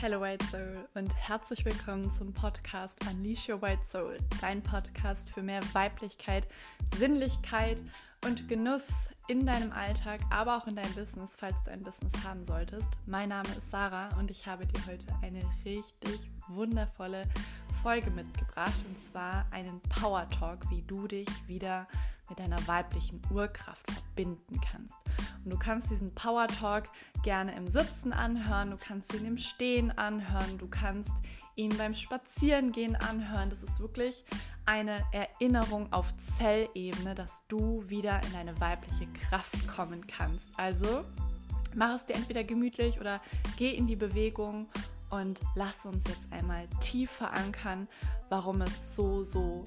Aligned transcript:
Hello 0.00 0.20
White 0.20 0.44
Soul 0.46 0.88
und 0.94 1.12
herzlich 1.16 1.64
willkommen 1.64 2.12
zum 2.12 2.32
Podcast 2.32 2.96
Unleash 3.10 3.48
Your 3.48 3.60
White 3.60 3.82
Soul, 3.90 4.16
dein 4.40 4.62
Podcast 4.62 5.28
für 5.28 5.42
mehr 5.42 5.60
Weiblichkeit, 5.72 6.46
Sinnlichkeit 6.96 7.82
und 8.24 8.46
Genuss 8.46 8.84
in 9.26 9.44
deinem 9.44 9.72
Alltag, 9.72 10.20
aber 10.30 10.56
auch 10.56 10.68
in 10.68 10.76
deinem 10.76 10.94
Business, 10.94 11.34
falls 11.36 11.64
du 11.64 11.72
ein 11.72 11.82
Business 11.82 12.12
haben 12.22 12.44
solltest. 12.44 12.86
Mein 13.06 13.30
Name 13.30 13.48
ist 13.48 13.72
Sarah 13.72 14.08
und 14.20 14.30
ich 14.30 14.46
habe 14.46 14.66
dir 14.66 14.86
heute 14.86 15.06
eine 15.20 15.42
richtig 15.64 16.30
wundervolle 16.46 17.24
Folge 17.82 18.12
mitgebracht 18.12 18.78
und 18.88 19.04
zwar 19.04 19.46
einen 19.50 19.80
Power 19.80 20.30
Talk, 20.30 20.70
wie 20.70 20.82
du 20.82 21.08
dich 21.08 21.28
wieder 21.48 21.88
mit 22.28 22.38
deiner 22.38 22.64
weiblichen 22.68 23.20
Urkraft 23.32 23.90
verbinden 23.90 24.60
kannst. 24.60 24.94
Und 25.48 25.52
du 25.52 25.58
kannst 25.58 25.90
diesen 25.90 26.14
Power 26.14 26.46
Talk 26.46 26.90
gerne 27.22 27.56
im 27.56 27.66
Sitzen 27.68 28.12
anhören, 28.12 28.70
du 28.70 28.76
kannst 28.76 29.14
ihn 29.14 29.24
im 29.24 29.38
Stehen 29.38 29.90
anhören, 29.96 30.58
du 30.58 30.68
kannst 30.68 31.10
ihn 31.56 31.74
beim 31.78 31.94
Spazierengehen 31.94 32.96
anhören. 32.96 33.48
Das 33.48 33.62
ist 33.62 33.80
wirklich 33.80 34.26
eine 34.66 35.02
Erinnerung 35.10 35.90
auf 35.90 36.12
Zellebene, 36.18 37.14
dass 37.14 37.46
du 37.48 37.82
wieder 37.88 38.20
in 38.26 38.32
deine 38.34 38.60
weibliche 38.60 39.06
Kraft 39.06 39.66
kommen 39.66 40.06
kannst. 40.06 40.44
Also 40.58 41.02
mach 41.74 41.96
es 41.96 42.04
dir 42.04 42.16
entweder 42.16 42.44
gemütlich 42.44 43.00
oder 43.00 43.22
geh 43.56 43.70
in 43.70 43.86
die 43.86 43.96
Bewegung 43.96 44.68
und 45.08 45.40
lass 45.54 45.86
uns 45.86 46.06
jetzt 46.08 46.30
einmal 46.30 46.68
tief 46.80 47.10
verankern, 47.10 47.88
warum 48.28 48.60
es 48.60 48.94
so, 48.94 49.24
so 49.24 49.64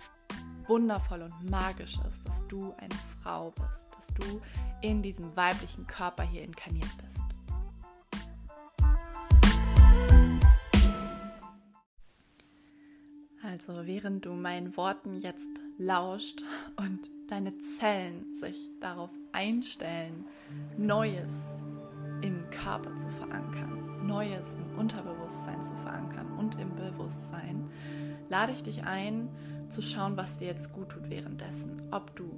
wundervoll 0.72 1.24
und 1.24 1.50
magisch 1.50 2.00
ist, 2.08 2.26
dass 2.26 2.48
du 2.48 2.74
eine 2.78 2.96
Frau 3.22 3.52
bist, 3.52 3.90
dass 3.94 4.08
du 4.16 4.42
in 4.80 5.02
diesem 5.02 5.36
weiblichen 5.36 5.86
Körper 5.86 6.24
hier 6.24 6.44
inkarniert 6.44 6.88
bist. 6.96 7.20
Also 13.44 13.86
während 13.86 14.24
du 14.24 14.32
meinen 14.32 14.78
Worten 14.78 15.20
jetzt 15.20 15.50
lauscht 15.78 16.41
und 16.78 17.02
deine 17.28 17.52
Zellen 17.78 18.38
sich 18.40 18.70
darauf 18.80 19.10
einstellen, 19.34 20.26
Neues 20.78 21.60
im 22.22 22.50
Körper 22.50 22.96
zu 22.96 23.10
verankern, 23.10 24.08
Neues 24.08 24.48
im 24.58 24.80
Unterbewusstsein 24.80 25.62
zu 25.62 25.76
verankern 25.84 26.32
und 26.38 26.58
im 26.58 26.74
Bewusstsein, 26.78 27.70
lade 28.30 28.54
ich 28.54 28.63
dich 28.63 28.85
ein, 28.85 29.28
zu 29.72 29.82
schauen, 29.82 30.18
was 30.18 30.38
dir 30.38 30.48
jetzt 30.48 30.74
gut 30.74 30.90
tut 30.90 31.10
währenddessen. 31.10 31.82
Ob 31.91 32.16
du 32.16 32.30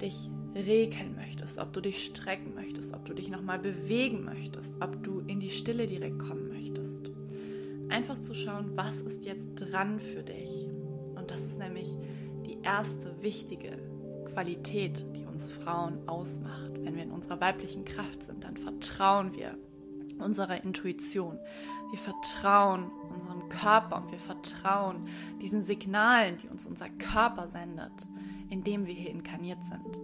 dich 0.00 0.30
regeln 0.54 1.16
möchtest, 1.16 1.58
ob 1.58 1.72
du 1.72 1.80
dich 1.80 2.04
strecken 2.04 2.54
möchtest, 2.54 2.94
ob 2.94 3.04
du 3.04 3.14
dich 3.14 3.28
nochmal 3.28 3.58
bewegen 3.58 4.24
möchtest, 4.24 4.80
ob 4.80 5.02
du 5.02 5.20
in 5.20 5.40
die 5.40 5.50
Stille 5.50 5.86
direkt 5.86 6.18
kommen 6.18 6.48
möchtest. 6.48 7.10
Einfach 7.88 8.18
zu 8.20 8.34
schauen, 8.34 8.72
was 8.76 9.00
ist 9.02 9.24
jetzt 9.24 9.48
dran 9.56 10.00
für 10.00 10.22
dich. 10.22 10.68
Und 11.16 11.30
das 11.30 11.44
ist 11.44 11.58
nämlich 11.58 11.96
die 12.46 12.58
erste 12.62 13.20
wichtige 13.22 13.78
Qualität, 14.32 15.04
die 15.16 15.24
uns 15.24 15.48
Frauen 15.50 16.08
ausmacht. 16.08 16.72
Wenn 16.80 16.94
wir 16.94 17.02
in 17.02 17.10
unserer 17.10 17.40
weiblichen 17.40 17.84
Kraft 17.84 18.22
sind, 18.22 18.44
dann 18.44 18.56
vertrauen 18.56 19.34
wir 19.34 19.56
unserer 20.18 20.62
Intuition. 20.62 21.38
Wir 21.90 21.98
vertrauen 21.98 22.90
unserem 23.14 23.48
Körper 23.48 23.96
und 23.96 24.10
wir 24.10 24.18
vertrauen 24.18 25.08
diesen 25.40 25.64
Signalen, 25.64 26.38
die 26.38 26.48
uns 26.48 26.66
unser 26.66 26.88
Körper 26.88 27.48
sendet, 27.48 27.92
indem 28.50 28.86
wir 28.86 28.94
hier 28.94 29.10
inkarniert 29.10 29.62
sind. 29.64 30.00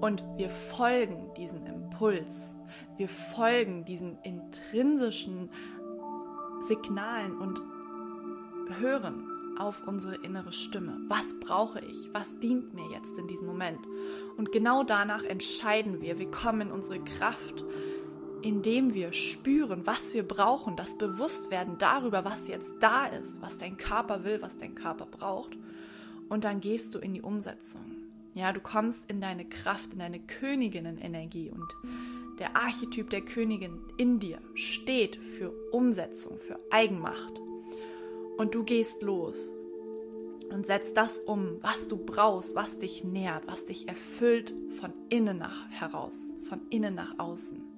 Und 0.00 0.22
wir 0.36 0.50
folgen 0.50 1.32
diesem 1.36 1.64
Impuls. 1.66 2.54
Wir 2.96 3.08
folgen 3.08 3.84
diesen 3.84 4.18
intrinsischen 4.22 5.50
Signalen 6.66 7.38
und 7.38 7.62
hören 8.80 9.30
auf 9.58 9.82
unsere 9.86 10.16
innere 10.16 10.52
Stimme. 10.52 10.98
Was 11.08 11.38
brauche 11.40 11.80
ich? 11.80 12.10
Was 12.12 12.38
dient 12.40 12.74
mir 12.74 12.88
jetzt 12.90 13.16
in 13.18 13.26
diesem 13.26 13.46
Moment? 13.46 13.80
Und 14.36 14.52
genau 14.52 14.84
danach 14.84 15.24
entscheiden 15.24 16.00
wir. 16.02 16.18
Wir 16.18 16.30
kommen 16.30 16.62
in 16.62 16.72
unsere 16.72 17.02
Kraft 17.02 17.64
indem 18.46 18.94
wir 18.94 19.12
spüren, 19.12 19.88
was 19.88 20.14
wir 20.14 20.22
brauchen, 20.22 20.76
das 20.76 20.96
Bewusstwerden 20.96 21.78
darüber, 21.78 22.24
was 22.24 22.46
jetzt 22.46 22.70
da 22.78 23.06
ist, 23.06 23.42
was 23.42 23.58
dein 23.58 23.76
Körper 23.76 24.22
will, 24.22 24.40
was 24.40 24.56
dein 24.56 24.76
Körper 24.76 25.04
braucht. 25.04 25.58
Und 26.28 26.44
dann 26.44 26.60
gehst 26.60 26.94
du 26.94 27.00
in 27.00 27.12
die 27.12 27.22
Umsetzung. 27.22 27.82
Ja, 28.34 28.52
du 28.52 28.60
kommst 28.60 29.10
in 29.10 29.20
deine 29.20 29.46
Kraft, 29.46 29.94
in 29.94 29.98
deine 29.98 30.20
Königinnenenergie 30.20 31.50
und 31.50 31.74
der 32.38 32.54
Archetyp 32.54 33.10
der 33.10 33.22
Königin 33.22 33.80
in 33.96 34.20
dir 34.20 34.38
steht 34.54 35.16
für 35.16 35.52
Umsetzung, 35.72 36.38
für 36.38 36.60
Eigenmacht. 36.70 37.40
Und 38.36 38.54
du 38.54 38.62
gehst 38.62 39.02
los 39.02 39.52
und 40.52 40.66
setzt 40.66 40.96
das 40.96 41.18
um, 41.18 41.56
was 41.62 41.88
du 41.88 41.96
brauchst, 41.96 42.54
was 42.54 42.78
dich 42.78 43.02
nährt, 43.02 43.48
was 43.48 43.66
dich 43.66 43.88
erfüllt 43.88 44.54
von 44.78 44.92
innen 45.08 45.38
nach 45.38 45.68
heraus, 45.70 46.16
von 46.48 46.60
innen 46.70 46.94
nach 46.94 47.18
außen. 47.18 47.75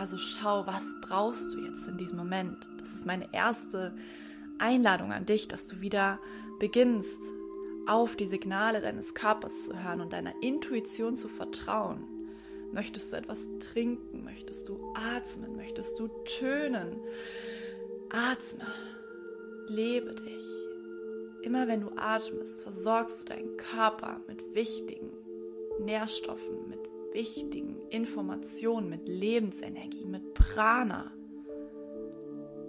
Also 0.00 0.16
schau, 0.16 0.66
was 0.66 0.94
brauchst 1.02 1.52
du 1.52 1.58
jetzt 1.60 1.86
in 1.86 1.98
diesem 1.98 2.16
Moment? 2.16 2.66
Das 2.78 2.90
ist 2.94 3.04
meine 3.04 3.28
erste 3.34 3.94
Einladung 4.58 5.12
an 5.12 5.26
dich, 5.26 5.46
dass 5.46 5.66
du 5.66 5.82
wieder 5.82 6.18
beginnst, 6.58 7.20
auf 7.86 8.16
die 8.16 8.26
Signale 8.26 8.80
deines 8.80 9.12
Körpers 9.12 9.66
zu 9.66 9.84
hören 9.84 10.00
und 10.00 10.14
deiner 10.14 10.32
Intuition 10.42 11.16
zu 11.16 11.28
vertrauen. 11.28 12.02
Möchtest 12.72 13.12
du 13.12 13.18
etwas 13.18 13.46
trinken? 13.58 14.24
Möchtest 14.24 14.70
du 14.70 14.80
atmen? 14.94 15.54
Möchtest 15.56 15.98
du 15.98 16.08
tönen? 16.38 16.98
Atme. 18.08 18.66
Lebe 19.68 20.14
dich. 20.14 20.46
Immer 21.42 21.68
wenn 21.68 21.82
du 21.82 21.90
atmest, 21.96 22.62
versorgst 22.62 23.28
du 23.28 23.34
deinen 23.34 23.58
Körper 23.58 24.22
mit 24.26 24.54
wichtigen 24.54 25.12
Nährstoffen, 25.80 26.70
mit 26.70 26.79
wichtigen 27.12 27.76
Informationen, 27.90 28.88
mit 28.88 29.08
Lebensenergie, 29.08 30.06
mit 30.06 30.34
Prana. 30.34 31.10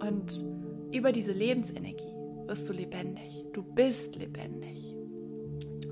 Und 0.00 0.44
über 0.92 1.12
diese 1.12 1.32
Lebensenergie 1.32 2.14
wirst 2.46 2.68
du 2.68 2.72
lebendig. 2.72 3.44
Du 3.52 3.62
bist 3.62 4.16
lebendig. 4.16 4.96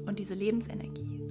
Und 0.06 0.19
diese 0.19 0.34
Lebensenergie 0.34 1.22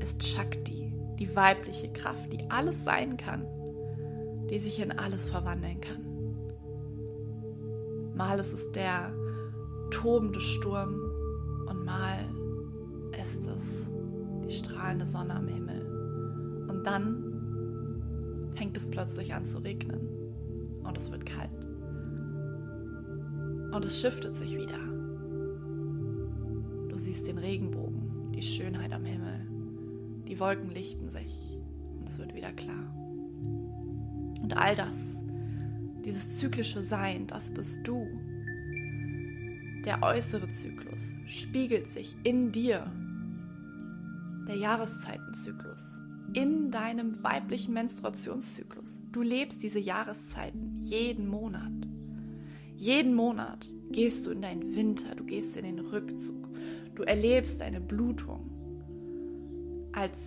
ist 0.00 0.22
Shakti, 0.22 0.92
die 1.18 1.34
weibliche 1.36 1.92
Kraft, 1.92 2.32
die 2.32 2.50
alles 2.50 2.84
sein 2.84 3.16
kann, 3.16 3.46
die 4.50 4.58
sich 4.58 4.80
in 4.80 4.92
alles 4.92 5.24
verwandeln 5.24 5.80
kann. 5.80 6.04
Mal 8.16 8.38
ist 8.38 8.52
es 8.52 8.70
der 8.72 9.12
tobende 9.90 10.40
Sturm 10.40 10.94
und 11.68 11.84
mal 11.84 12.28
ist 13.20 13.46
es 13.46 13.88
die 14.44 14.52
strahlende 14.52 15.06
Sonne 15.06 15.34
am 15.34 15.48
Himmel 15.48 15.83
dann 16.84 18.52
fängt 18.54 18.76
es 18.76 18.88
plötzlich 18.88 19.34
an 19.34 19.46
zu 19.46 19.58
regnen 19.58 20.08
und 20.84 20.96
es 20.96 21.10
wird 21.10 21.26
kalt. 21.26 21.50
Und 23.72 23.84
es 23.84 24.00
shiftet 24.00 24.36
sich 24.36 24.56
wieder. 24.56 24.78
Du 26.88 26.96
siehst 26.96 27.26
den 27.26 27.38
Regenbogen, 27.38 28.30
die 28.32 28.42
Schönheit 28.42 28.92
am 28.92 29.04
Himmel. 29.04 29.40
Die 30.28 30.38
Wolken 30.38 30.70
lichten 30.70 31.10
sich 31.10 31.58
und 31.98 32.08
es 32.08 32.18
wird 32.18 32.34
wieder 32.34 32.52
klar. 32.52 32.94
Und 34.40 34.56
all 34.56 34.76
das, 34.76 34.94
dieses 36.04 36.36
zyklische 36.36 36.82
Sein, 36.82 37.26
das 37.26 37.52
bist 37.52 37.78
du. 37.84 38.06
Der 39.84 40.02
äußere 40.02 40.48
Zyklus 40.50 41.12
spiegelt 41.26 41.88
sich 41.88 42.16
in 42.22 42.52
dir. 42.52 42.86
Der 44.46 44.56
Jahreszeitenzyklus 44.56 46.03
in 46.34 46.72
deinem 46.72 47.22
weiblichen 47.22 47.74
Menstruationszyklus. 47.74 49.02
Du 49.12 49.22
lebst 49.22 49.62
diese 49.62 49.78
Jahreszeiten 49.78 50.74
jeden 50.76 51.28
Monat. 51.28 51.72
Jeden 52.76 53.14
Monat 53.14 53.70
gehst 53.92 54.26
du 54.26 54.32
in 54.32 54.42
deinen 54.42 54.74
Winter, 54.74 55.14
du 55.14 55.24
gehst 55.24 55.56
in 55.56 55.64
den 55.64 55.78
Rückzug, 55.78 56.48
du 56.96 57.04
erlebst 57.04 57.60
deine 57.60 57.80
Blutung 57.80 58.50
als 59.92 60.18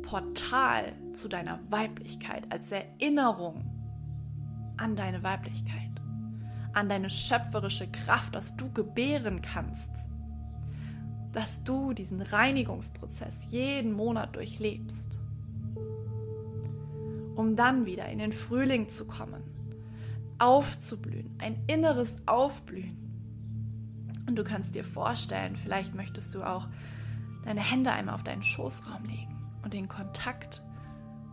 Portal 0.00 0.94
zu 1.12 1.28
deiner 1.28 1.60
Weiblichkeit, 1.68 2.50
als 2.50 2.72
Erinnerung 2.72 3.62
an 4.78 4.96
deine 4.96 5.22
Weiblichkeit, 5.22 6.00
an 6.72 6.88
deine 6.88 7.10
schöpferische 7.10 7.88
Kraft, 7.88 8.34
dass 8.34 8.56
du 8.56 8.72
gebären 8.72 9.42
kannst, 9.42 9.90
dass 11.32 11.62
du 11.62 11.92
diesen 11.92 12.22
Reinigungsprozess 12.22 13.34
jeden 13.50 13.92
Monat 13.92 14.34
durchlebst 14.34 15.21
um 17.36 17.56
dann 17.56 17.86
wieder 17.86 18.08
in 18.08 18.18
den 18.18 18.32
Frühling 18.32 18.88
zu 18.88 19.06
kommen, 19.06 19.42
aufzublühen, 20.38 21.30
ein 21.38 21.62
inneres 21.66 22.14
Aufblühen. 22.26 22.98
Und 24.26 24.36
du 24.36 24.44
kannst 24.44 24.74
dir 24.74 24.84
vorstellen, 24.84 25.56
vielleicht 25.56 25.94
möchtest 25.94 26.34
du 26.34 26.42
auch 26.42 26.68
deine 27.44 27.60
Hände 27.60 27.92
einmal 27.92 28.14
auf 28.14 28.24
deinen 28.24 28.42
Schoßraum 28.42 29.04
legen 29.04 29.50
und 29.64 29.74
den 29.74 29.88
Kontakt 29.88 30.62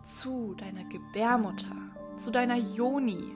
zu 0.03 0.55
deiner 0.55 0.83
Gebärmutter, 0.85 1.75
zu 2.17 2.31
deiner 2.31 2.57
Yoni 2.57 3.35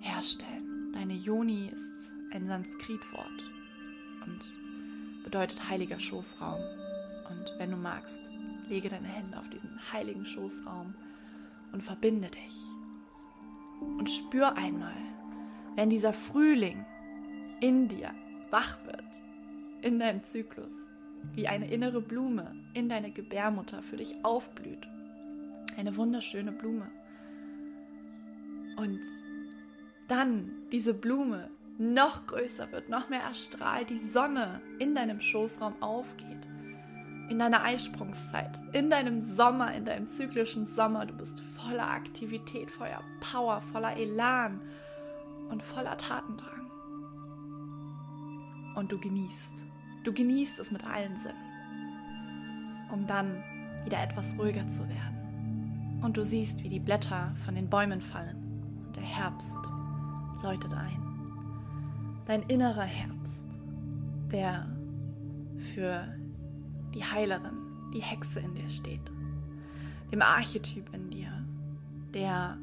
herstellen. 0.00 0.92
Deine 0.92 1.14
Yoni 1.14 1.68
ist 1.68 2.12
ein 2.32 2.46
Sanskritwort 2.46 3.44
und 4.26 5.24
bedeutet 5.24 5.68
heiliger 5.68 5.98
Schoßraum. 5.98 6.60
Und 7.30 7.52
wenn 7.58 7.70
du 7.70 7.76
magst, 7.76 8.20
lege 8.68 8.88
deine 8.88 9.08
Hände 9.08 9.38
auf 9.38 9.48
diesen 9.50 9.78
heiligen 9.92 10.24
Schoßraum 10.24 10.94
und 11.72 11.82
verbinde 11.82 12.28
dich. 12.28 12.56
Und 13.80 14.10
spür 14.10 14.56
einmal, 14.56 14.96
wenn 15.76 15.90
dieser 15.90 16.12
Frühling 16.12 16.84
in 17.60 17.88
dir 17.88 18.14
wach 18.50 18.78
wird, 18.84 19.04
in 19.82 19.98
deinem 19.98 20.24
Zyklus, 20.24 20.88
wie 21.34 21.48
eine 21.48 21.70
innere 21.70 22.00
Blume 22.00 22.54
in 22.74 22.88
deine 22.88 23.10
Gebärmutter 23.10 23.82
für 23.82 23.96
dich 23.96 24.24
aufblüht. 24.24 24.88
Eine 25.76 25.96
wunderschöne 25.96 26.52
Blume. 26.52 26.90
Und 28.76 29.00
dann 30.08 30.50
diese 30.72 30.94
Blume 30.94 31.50
noch 31.78 32.26
größer 32.26 32.70
wird, 32.72 32.88
noch 32.88 33.08
mehr 33.08 33.22
erstrahlt, 33.22 33.90
die 33.90 33.98
Sonne 33.98 34.60
in 34.78 34.94
deinem 34.94 35.20
Schoßraum 35.20 35.80
aufgeht. 35.80 36.48
In 37.28 37.38
deiner 37.38 37.62
Eisprungszeit, 37.62 38.58
in 38.72 38.88
deinem 38.88 39.36
Sommer, 39.36 39.74
in 39.74 39.84
deinem 39.84 40.08
zyklischen 40.08 40.66
Sommer. 40.66 41.04
Du 41.06 41.14
bist 41.14 41.40
voller 41.40 41.90
Aktivität, 41.90 42.70
voller 42.70 43.02
Power, 43.20 43.60
voller 43.72 43.96
Elan 43.96 44.60
und 45.50 45.62
voller 45.62 45.96
Tatendrang. 45.98 46.70
Und 48.74 48.92
du 48.92 48.98
genießt. 48.98 49.66
Du 50.04 50.12
genießt 50.12 50.58
es 50.58 50.70
mit 50.70 50.84
allen 50.86 51.18
Sinnen, 51.18 52.88
um 52.92 53.06
dann 53.06 53.42
wieder 53.84 54.02
etwas 54.02 54.38
ruhiger 54.38 54.68
zu 54.70 54.88
werden. 54.88 55.98
Und 56.02 56.16
du 56.16 56.24
siehst, 56.24 56.62
wie 56.62 56.68
die 56.68 56.80
Blätter 56.80 57.34
von 57.44 57.54
den 57.54 57.68
Bäumen 57.68 58.00
fallen 58.00 58.84
und 58.86 58.96
der 58.96 59.04
Herbst 59.04 59.58
läutet 60.42 60.72
ein. 60.72 61.02
Dein 62.26 62.42
innerer 62.42 62.84
Herbst, 62.84 63.34
der 64.30 64.68
für 65.74 66.17
die 66.94 67.04
Heilerin, 67.04 67.58
die 67.92 68.02
Hexe 68.02 68.40
in 68.40 68.54
dir 68.54 68.68
steht, 68.68 69.10
dem 70.12 70.22
Archetyp 70.22 70.92
in 70.94 71.10
dir, 71.10 71.44
der 72.14 72.58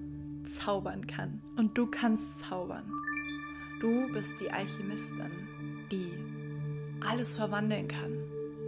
zaubern 0.45 1.07
kann. 1.07 1.41
Und 1.55 1.77
du 1.77 1.87
kannst 1.87 2.39
zaubern. 2.41 2.83
Du 3.79 4.11
bist 4.13 4.31
die 4.39 4.51
Alchemistin, 4.51 5.31
die 5.91 6.11
alles 7.05 7.35
verwandeln 7.35 7.87
kann. 7.87 8.17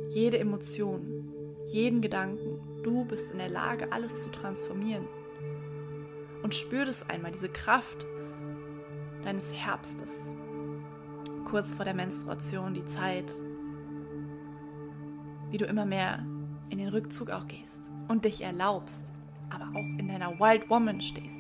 Jede 0.09 0.39
Emotion, 0.39 1.31
jeden 1.65 2.01
Gedanken. 2.01 2.59
Du 2.83 3.05
bist 3.05 3.31
in 3.31 3.39
der 3.39 3.49
Lage, 3.49 3.91
alles 3.91 4.23
zu 4.23 4.31
transformieren. 4.31 5.07
Und 6.43 6.55
spür 6.55 6.85
das 6.85 7.09
einmal, 7.09 7.31
diese 7.31 7.49
Kraft 7.49 8.05
deines 9.23 9.53
Herbstes. 9.53 10.35
Kurz 11.45 11.73
vor 11.73 11.85
der 11.85 11.93
Menstruation, 11.93 12.73
die 12.73 12.85
Zeit, 12.85 13.33
wie 15.51 15.57
du 15.57 15.65
immer 15.65 15.85
mehr 15.85 16.25
in 16.69 16.77
den 16.77 16.89
Rückzug 16.89 17.29
auch 17.29 17.47
gehst 17.47 17.89
und 18.07 18.25
dich 18.25 18.41
erlaubst, 18.41 19.03
aber 19.49 19.69
auch 19.71 19.99
in 19.99 20.07
deiner 20.07 20.39
Wild 20.39 20.69
Woman 20.69 21.01
stehst. 21.01 21.37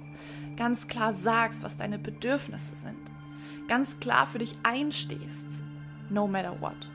Ganz 0.55 0.87
klar 0.87 1.13
sagst, 1.13 1.63
was 1.63 1.77
deine 1.77 1.99
Bedürfnisse 1.99 2.75
sind. 2.75 2.99
Ganz 3.67 3.99
klar 3.99 4.25
für 4.25 4.39
dich 4.39 4.55
einstehst 4.63 5.47
no 6.09 6.27
matter 6.27 6.59
what. 6.61 6.87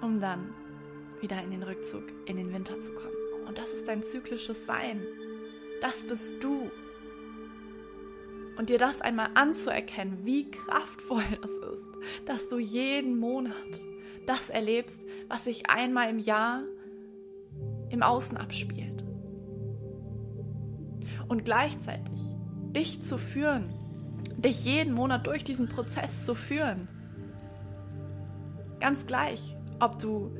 Um 0.00 0.20
dann 0.20 0.52
wieder 1.20 1.40
in 1.42 1.52
den 1.52 1.62
Rückzug, 1.62 2.04
in 2.26 2.36
den 2.36 2.52
Winter 2.52 2.80
zu 2.80 2.92
kommen. 2.92 3.14
Und 3.46 3.56
das 3.58 3.70
ist 3.70 3.86
dein 3.86 4.02
zyklisches 4.02 4.66
Sein. 4.66 5.00
Das 5.80 6.04
bist 6.06 6.42
du. 6.42 6.70
Und 8.56 8.68
dir 8.68 8.78
das 8.78 9.00
einmal 9.00 9.30
anzuerkennen, 9.34 10.18
wie 10.24 10.50
kraftvoll 10.50 11.24
das 11.40 11.50
ist, 11.50 11.86
dass 12.26 12.48
du 12.48 12.58
jeden 12.58 13.18
Monat 13.18 13.54
das 14.26 14.50
erlebst, 14.50 15.00
was 15.28 15.44
sich 15.44 15.68
einmal 15.68 16.10
im 16.10 16.18
Jahr 16.18 16.62
im 17.90 18.02
Außen 18.02 18.36
abspielt. 18.36 19.04
Und 21.28 21.44
gleichzeitig 21.44 22.20
dich 22.74 23.02
zu 23.02 23.18
führen 23.18 23.72
dich 24.42 24.64
jeden 24.64 24.92
Monat 24.92 25.26
durch 25.26 25.44
diesen 25.44 25.68
Prozess 25.68 26.24
zu 26.24 26.34
führen. 26.34 26.88
Ganz 28.80 29.06
gleich, 29.06 29.56
ob 29.80 29.98
du 29.98 30.32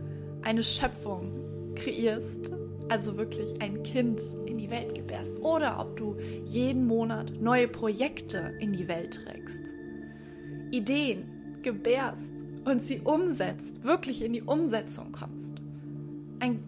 eine 0.43 0.65
Schöpfung 0.65 1.75
kreierst, 1.77 2.53
also 2.89 3.17
wirklich 3.17 3.61
ein 3.63 3.83
Kind 3.83 4.21
in 4.47 4.59
die 4.59 4.71
Welt 4.71 4.95
gebärst, 4.95 5.41
oder 5.41 5.79
ob 5.79 5.97
du 5.97 6.17
jeden 6.45 6.87
Monat 6.87 7.33
neue 7.41 7.69
Projekte 7.69 8.55
in 8.59 8.73
die 8.73 8.89
Welt 8.89 9.21
trägst. 9.25 9.63
Ideen 10.73 11.61
gebärst 11.63 12.42
und 12.65 12.85
sie 12.85 13.01
umsetzt, 13.01 13.85
wirklich 13.85 14.25
in 14.25 14.33
die 14.33 14.43
Umsetzung 14.43 15.13
kommst. 15.13 15.53
Ein 16.41 16.63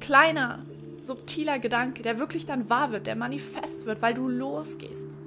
kleiner, 0.00 0.64
subtiler 1.00 1.58
Gedanke, 1.58 2.02
der 2.02 2.18
wirklich 2.18 2.46
dann 2.46 2.68
wahr 2.68 2.92
wird, 2.92 3.06
der 3.06 3.16
manifest 3.16 3.86
wird, 3.86 4.02
weil 4.02 4.14
du 4.14 4.28
losgehst 4.28 5.18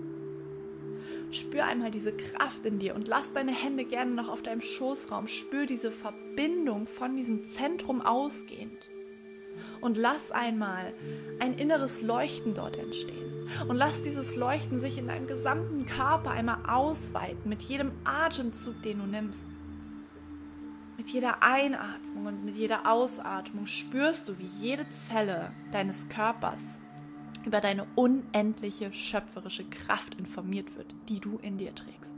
Spür 1.31 1.65
einmal 1.65 1.91
diese 1.91 2.11
Kraft 2.11 2.65
in 2.65 2.79
dir 2.79 2.95
und 2.95 3.07
lass 3.07 3.31
deine 3.33 3.51
Hände 3.51 3.85
gerne 3.85 4.11
noch 4.11 4.29
auf 4.29 4.41
deinem 4.41 4.61
Schoßraum. 4.61 5.27
Spür 5.27 5.67
diese 5.67 5.91
Verbindung 5.91 6.87
von 6.87 7.15
diesem 7.15 7.47
Zentrum 7.51 8.01
ausgehend. 8.01 8.89
Und 9.79 9.97
lass 9.97 10.31
einmal 10.31 10.93
ein 11.39 11.53
inneres 11.53 12.01
Leuchten 12.01 12.53
dort 12.53 12.77
entstehen. 12.77 13.47
Und 13.67 13.75
lass 13.75 14.01
dieses 14.01 14.35
Leuchten 14.35 14.79
sich 14.79 14.97
in 14.97 15.07
deinem 15.07 15.27
gesamten 15.27 15.85
Körper 15.85 16.31
einmal 16.31 16.65
ausweiten 16.67 17.47
mit 17.47 17.61
jedem 17.61 17.91
Atemzug, 18.03 18.81
den 18.81 18.99
du 18.99 19.05
nimmst. 19.05 19.47
Mit 20.99 21.11
jeder 21.11 21.41
Einatmung 21.41 22.25
und 22.25 22.43
mit 22.43 22.57
jeder 22.57 22.85
Ausatmung 22.85 23.67
spürst 23.67 24.27
du, 24.27 24.37
wie 24.37 24.49
jede 24.59 24.85
Zelle 25.07 25.53
deines 25.71 26.09
Körpers 26.09 26.81
über 27.45 27.61
deine 27.61 27.87
unendliche 27.95 28.91
schöpferische 28.91 29.63
Kraft 29.63 30.15
informiert 30.15 30.75
wird, 30.75 30.93
die 31.07 31.21
du 31.21 31.37
in 31.37 31.57
dir 31.57 31.73
trägst. 31.73 32.13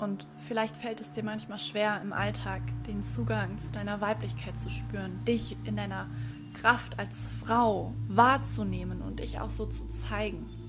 Und 0.00 0.26
vielleicht 0.46 0.76
fällt 0.76 1.00
es 1.00 1.12
dir 1.12 1.24
manchmal 1.24 1.58
schwer 1.58 2.02
im 2.02 2.12
Alltag, 2.12 2.60
den 2.86 3.02
Zugang 3.02 3.58
zu 3.58 3.72
deiner 3.72 4.02
Weiblichkeit 4.02 4.60
zu 4.60 4.68
spüren, 4.68 5.24
dich 5.24 5.56
in 5.64 5.76
deiner 5.76 6.10
Kraft 6.52 6.98
als 6.98 7.30
Frau 7.42 7.94
wahrzunehmen 8.08 9.00
und 9.00 9.20
dich 9.20 9.40
auch 9.40 9.48
so 9.48 9.64
zu 9.64 9.88
zeigen. 9.88 10.61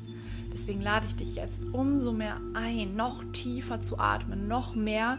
Deswegen 0.54 0.82
lade 0.82 1.08
ich 1.08 1.16
dich 1.16 1.36
jetzt 1.36 1.64
umso 1.72 2.14
mehr 2.14 2.40
ein, 2.54 2.96
noch 2.96 3.24
tiefer 3.34 3.82
zu 3.82 3.98
atmen, 3.98 4.48
noch 4.48 4.76
mehr 4.76 5.18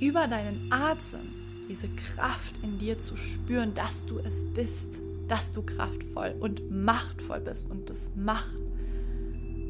über 0.00 0.28
deinen 0.28 0.70
Atem 0.70 1.20
diese 1.68 1.88
Kraft 1.88 2.54
in 2.62 2.78
dir 2.78 2.98
zu 2.98 3.16
spüren, 3.16 3.72
dass 3.74 4.04
du 4.06 4.18
es 4.18 4.44
bist, 4.52 5.00
dass 5.28 5.52
du 5.52 5.62
kraftvoll 5.62 6.34
und 6.38 6.70
machtvoll 6.70 7.40
bist 7.40 7.70
und 7.70 7.88
das 7.88 8.10
Macht 8.14 8.58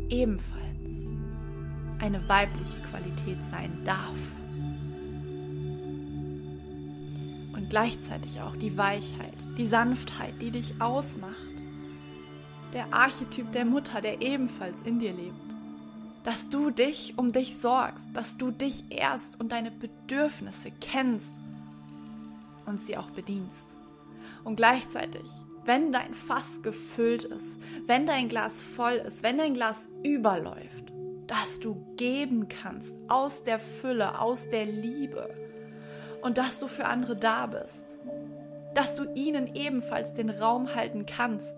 ebenfalls 0.09 0.65
eine 2.01 2.29
weibliche 2.29 2.81
Qualität 2.91 3.39
sein 3.51 3.71
darf. 3.85 4.19
Und 7.57 7.71
gleichzeitig 7.71 8.41
auch 8.41 8.57
die 8.57 8.77
Weichheit, 8.77 9.45
die 9.57 9.67
Sanftheit, 9.67 10.35
die 10.43 10.51
dich 10.51 10.81
ausmacht. 10.81 11.54
Der 12.75 12.93
Archetyp 12.93 13.53
der 13.53 13.65
Mutter, 13.65 14.01
der 14.01 14.21
ebenfalls 14.21 14.77
in 14.85 14.99
dir 14.99 15.13
lebt. 15.13 15.55
Dass 16.25 16.49
du 16.49 16.71
dich 16.71 17.15
um 17.17 17.33
dich 17.33 17.57
sorgst, 17.57 18.09
dass 18.15 18.37
du 18.37 18.51
dich 18.51 18.85
erst 18.91 19.41
und 19.41 19.53
deine 19.53 19.71
Bedürfnisse 19.71 20.73
kennst 20.81 21.33
und 22.67 22.81
sie 22.81 22.97
auch 22.97 23.11
bedienst. 23.11 23.67
Und 24.43 24.57
gleichzeitig, 24.57 25.31
wenn 25.65 25.93
dein 25.93 26.15
Fass 26.15 26.63
gefüllt 26.63 27.25
ist, 27.25 27.59
wenn 27.87 28.07
dein 28.07 28.29
Glas 28.29 28.63
voll 28.63 28.95
ist, 28.95 29.23
wenn 29.23 29.39
dein 29.39 29.55
Glas 29.55 29.89
überläuft, 30.03 30.93
dass 31.27 31.61
du 31.61 31.95
geben 31.97 32.49
kannst 32.49 32.95
aus 33.09 33.45
der 33.45 33.59
Fülle, 33.59 34.19
aus 34.19 34.51
der 34.51 34.67
Liebe 34.67 35.31
und 36.23 36.39
dass 36.39 36.59
du 36.59 36.67
für 36.69 36.87
andere 36.87 37.17
da 37.17 37.47
bist, 37.47 37.99
dass 38.75 38.97
du 38.97 39.05
ihnen 39.15 39.55
ebenfalls 39.55 40.13
den 40.15 40.31
Raum 40.31 40.75
halten 40.75 41.07
kannst, 41.07 41.55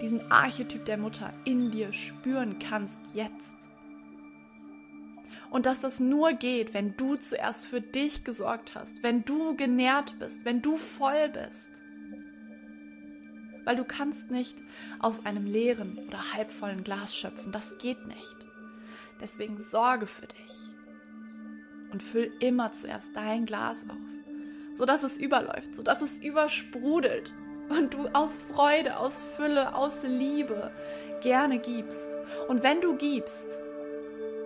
diesen 0.00 0.30
Archetyp 0.30 0.84
der 0.84 0.98
Mutter 0.98 1.32
in 1.44 1.70
dir 1.70 1.92
spüren 1.92 2.58
kannst 2.58 2.98
jetzt. 3.14 3.56
Und 5.50 5.66
dass 5.66 5.80
das 5.80 6.00
nur 6.00 6.32
geht, 6.32 6.74
wenn 6.74 6.96
du 6.96 7.16
zuerst 7.16 7.66
für 7.66 7.80
dich 7.80 8.24
gesorgt 8.24 8.74
hast, 8.74 9.02
wenn 9.02 9.24
du 9.24 9.56
genährt 9.56 10.18
bist, 10.18 10.44
wenn 10.44 10.60
du 10.60 10.76
voll 10.76 11.30
bist. 11.30 11.82
Weil 13.64 13.76
du 13.76 13.84
kannst 13.84 14.30
nicht 14.30 14.56
aus 14.98 15.24
einem 15.24 15.46
leeren 15.46 15.98
oder 16.06 16.34
halbvollen 16.34 16.84
Glas 16.84 17.16
schöpfen. 17.16 17.52
Das 17.52 17.78
geht 17.78 18.06
nicht. 18.06 18.36
Deswegen 19.20 19.58
sorge 19.60 20.06
für 20.06 20.26
dich. 20.26 20.52
Und 21.90 22.02
füll 22.02 22.30
immer 22.40 22.72
zuerst 22.72 23.08
dein 23.14 23.46
Glas 23.46 23.78
auf, 23.88 23.96
sodass 24.74 25.02
es 25.02 25.18
überläuft, 25.18 25.74
sodass 25.74 26.02
es 26.02 26.18
übersprudelt 26.18 27.32
und 27.68 27.94
du 27.94 28.08
aus 28.12 28.36
Freude, 28.54 28.98
aus 28.98 29.22
Fülle, 29.22 29.74
aus 29.74 30.02
Liebe 30.02 30.70
gerne 31.22 31.58
gibst. 31.58 32.08
Und 32.48 32.62
wenn 32.62 32.80
du 32.80 32.96
gibst, 32.96 33.60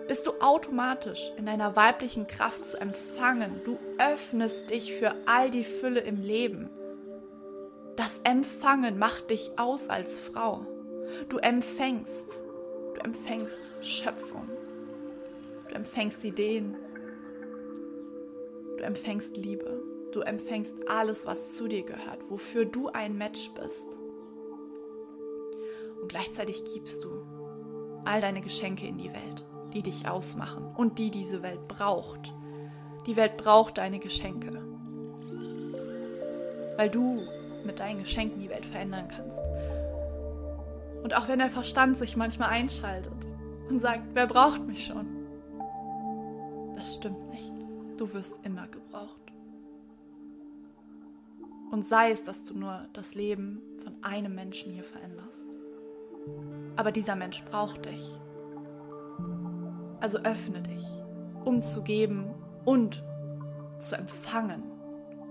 bist 0.07 0.27
du 0.27 0.31
automatisch 0.41 1.31
in 1.37 1.45
deiner 1.45 1.75
weiblichen 1.75 2.27
Kraft 2.27 2.65
zu 2.65 2.77
empfangen. 2.77 3.61
Du 3.63 3.79
öffnest 3.97 4.69
dich 4.69 4.93
für 4.93 5.15
all 5.25 5.51
die 5.51 5.63
Fülle 5.63 6.01
im 6.01 6.21
Leben. 6.21 6.69
Das 7.95 8.19
Empfangen 8.23 8.97
macht 8.97 9.29
dich 9.29 9.51
aus 9.57 9.89
als 9.89 10.19
Frau. 10.19 10.65
Du 11.29 11.37
empfängst. 11.37 12.43
Du 12.95 13.01
empfängst 13.01 13.59
Schöpfung. 13.81 14.49
Du 15.69 15.75
empfängst 15.75 16.23
Ideen. 16.23 16.75
Du 18.77 18.83
empfängst 18.83 19.37
Liebe. 19.37 19.80
Du 20.11 20.21
empfängst 20.21 20.75
alles, 20.89 21.25
was 21.25 21.55
zu 21.55 21.67
dir 21.67 21.83
gehört, 21.83 22.29
wofür 22.29 22.65
du 22.65 22.89
ein 22.89 23.17
Match 23.17 23.49
bist. 23.53 23.97
Und 26.01 26.09
gleichzeitig 26.09 26.63
gibst 26.65 27.03
du 27.03 27.09
all 28.03 28.19
deine 28.19 28.41
Geschenke 28.41 28.87
in 28.87 28.97
die 28.97 29.13
Welt, 29.13 29.45
die 29.73 29.83
dich 29.83 30.09
ausmachen 30.09 30.75
und 30.75 30.99
die 30.99 31.11
diese 31.11 31.43
Welt 31.43 31.67
braucht. 31.67 32.33
Die 33.05 33.15
Welt 33.15 33.37
braucht 33.37 33.77
deine 33.77 33.99
Geschenke, 33.99 34.51
weil 36.75 36.89
du 36.89 37.21
mit 37.63 37.79
deinen 37.79 37.99
Geschenken 37.99 38.39
die 38.39 38.49
Welt 38.49 38.65
verändern 38.65 39.07
kannst. 39.07 39.39
Und 41.03 41.15
auch 41.15 41.27
wenn 41.27 41.39
der 41.39 41.49
Verstand 41.49 41.97
sich 41.97 42.17
manchmal 42.17 42.49
einschaltet 42.49 43.27
und 43.69 43.79
sagt, 43.79 44.03
wer 44.13 44.27
braucht 44.27 44.65
mich 44.67 44.85
schon? 44.85 45.07
Das 46.75 46.95
stimmt 46.95 47.29
nicht. 47.29 47.51
Du 47.97 48.11
wirst 48.13 48.45
immer 48.45 48.67
gebraucht. 48.67 49.20
Und 51.71 51.85
sei 51.85 52.11
es, 52.11 52.23
dass 52.23 52.43
du 52.45 52.57
nur 52.57 52.83
das 52.93 53.15
Leben 53.15 53.61
von 53.83 53.95
einem 54.03 54.35
Menschen 54.35 54.71
hier 54.71 54.83
veränderst. 54.83 55.47
Aber 56.75 56.91
dieser 56.91 57.15
Mensch 57.15 57.43
braucht 57.45 57.85
dich. 57.85 58.19
Also 60.01 60.19
öffne 60.19 60.61
dich, 60.61 60.85
um 61.45 61.61
zu 61.61 61.81
geben 61.81 62.33
und 62.65 63.03
zu 63.79 63.95
empfangen, 63.95 64.63